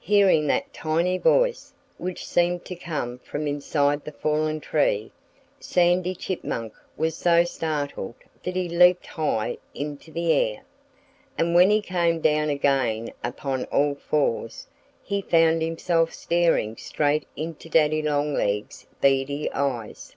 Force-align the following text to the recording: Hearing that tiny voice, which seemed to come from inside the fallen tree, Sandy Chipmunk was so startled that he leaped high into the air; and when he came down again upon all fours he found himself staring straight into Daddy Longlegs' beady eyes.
Hearing 0.00 0.48
that 0.48 0.72
tiny 0.74 1.18
voice, 1.18 1.72
which 1.98 2.26
seemed 2.26 2.64
to 2.64 2.74
come 2.74 3.20
from 3.20 3.46
inside 3.46 4.04
the 4.04 4.10
fallen 4.10 4.58
tree, 4.58 5.12
Sandy 5.60 6.16
Chipmunk 6.16 6.72
was 6.96 7.16
so 7.16 7.44
startled 7.44 8.16
that 8.42 8.56
he 8.56 8.68
leaped 8.68 9.06
high 9.06 9.56
into 9.76 10.10
the 10.10 10.32
air; 10.32 10.64
and 11.38 11.54
when 11.54 11.70
he 11.70 11.80
came 11.80 12.20
down 12.20 12.48
again 12.48 13.12
upon 13.22 13.66
all 13.66 13.94
fours 13.94 14.66
he 15.00 15.22
found 15.22 15.62
himself 15.62 16.12
staring 16.12 16.76
straight 16.76 17.28
into 17.36 17.68
Daddy 17.68 18.02
Longlegs' 18.02 18.84
beady 19.00 19.48
eyes. 19.52 20.16